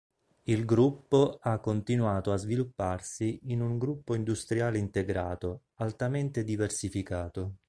[0.45, 7.57] Il Gruppo ha continuato a svilupparsi in un Gruppo industriale integrato, altamente diversificato.